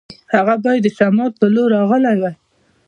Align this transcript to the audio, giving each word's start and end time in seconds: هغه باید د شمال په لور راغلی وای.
هغه 0.35 0.55
باید 0.63 0.81
د 0.85 0.87
شمال 0.97 1.31
په 1.39 1.45
لور 1.53 1.67
راغلی 1.77 2.13
وای. 2.19 2.33